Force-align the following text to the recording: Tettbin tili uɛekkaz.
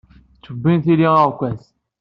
Tettbin 0.35 0.79
tili 0.85 1.07
uɛekkaz. 1.13 1.61